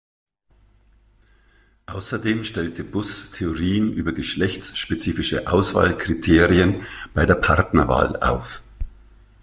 Außerdem 1.85 2.43
stellte 2.43 2.83
Buss 2.83 3.29
Theorien 3.29 3.93
über 3.93 4.13
geschlechtsspezifische 4.13 5.45
Auswahlkriterien 5.47 6.81
bei 7.13 7.27
der 7.27 7.35
Partnerwahl 7.35 8.15
auf. 8.15 8.63